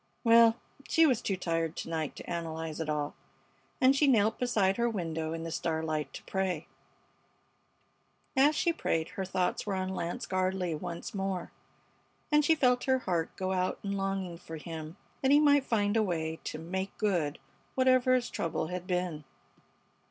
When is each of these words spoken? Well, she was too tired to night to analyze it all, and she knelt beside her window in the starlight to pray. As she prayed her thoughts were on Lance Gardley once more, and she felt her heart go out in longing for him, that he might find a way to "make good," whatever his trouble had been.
Well, 0.23 0.55
she 0.89 1.05
was 1.05 1.21
too 1.21 1.37
tired 1.37 1.75
to 1.75 1.87
night 1.89 2.15
to 2.15 2.27
analyze 2.27 2.79
it 2.79 2.89
all, 2.89 3.13
and 3.79 3.95
she 3.95 4.07
knelt 4.07 4.39
beside 4.39 4.77
her 4.77 4.89
window 4.89 5.31
in 5.31 5.43
the 5.43 5.51
starlight 5.51 6.11
to 6.13 6.23
pray. 6.23 6.65
As 8.35 8.55
she 8.55 8.73
prayed 8.73 9.09
her 9.09 9.25
thoughts 9.25 9.67
were 9.67 9.75
on 9.75 9.89
Lance 9.89 10.25
Gardley 10.25 10.73
once 10.73 11.13
more, 11.13 11.51
and 12.31 12.43
she 12.43 12.55
felt 12.55 12.85
her 12.85 12.97
heart 12.97 13.29
go 13.35 13.51
out 13.53 13.77
in 13.83 13.91
longing 13.91 14.39
for 14.39 14.57
him, 14.57 14.97
that 15.21 15.29
he 15.29 15.39
might 15.39 15.65
find 15.65 15.95
a 15.95 16.01
way 16.01 16.39
to 16.45 16.57
"make 16.57 16.97
good," 16.97 17.37
whatever 17.75 18.15
his 18.15 18.31
trouble 18.31 18.69
had 18.69 18.87
been. 18.87 19.23